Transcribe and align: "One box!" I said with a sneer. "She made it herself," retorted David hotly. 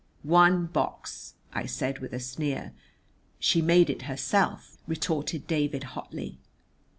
"One 0.23 0.65
box!" 0.65 1.35
I 1.53 1.67
said 1.67 1.99
with 1.99 2.11
a 2.11 2.19
sneer. 2.19 2.73
"She 3.37 3.61
made 3.61 3.87
it 3.87 4.01
herself," 4.09 4.79
retorted 4.87 5.45
David 5.45 5.83
hotly. 5.93 6.39